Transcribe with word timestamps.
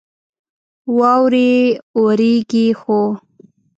واورې 0.97 1.51
اوريږي 1.97 2.67
،خو 2.79 2.99